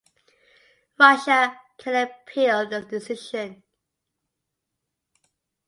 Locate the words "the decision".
2.67-3.61